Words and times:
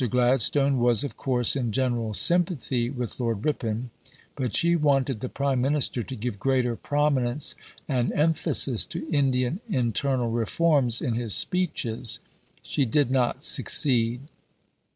Gladstone 0.09 0.79
was, 0.79 1.03
of 1.03 1.15
course, 1.15 1.55
in 1.55 1.71
general 1.71 2.15
sympathy 2.15 2.89
with 2.89 3.19
Lord 3.19 3.45
Ripon, 3.45 3.91
but 4.35 4.55
she 4.55 4.75
wanted 4.75 5.19
the 5.19 5.29
Prime 5.29 5.61
Minister 5.61 6.01
to 6.01 6.15
give 6.15 6.39
greater 6.39 6.75
prominence 6.75 7.53
and 7.87 8.11
emphasis 8.13 8.83
to 8.87 9.07
Indian 9.11 9.59
internal 9.69 10.31
reforms 10.31 11.03
in 11.03 11.13
his 11.13 11.35
speeches. 11.35 12.19
She 12.63 12.83
did 12.83 13.11
not 13.11 13.43
succeed. 13.43 14.21